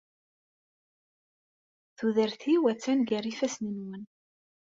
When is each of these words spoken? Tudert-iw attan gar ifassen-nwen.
Tudert-iw 1.97 2.63
attan 2.71 2.99
gar 3.09 3.25
ifassen-nwen. 3.31 4.03